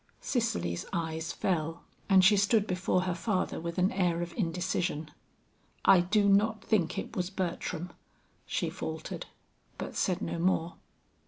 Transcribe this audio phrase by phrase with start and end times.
[0.19, 5.11] Cicely's eyes fell and she stood before her father with an air of indecision.
[5.85, 7.91] "I do not think it was Bertram,"
[8.47, 9.27] she faltered,
[9.77, 10.73] but said no more.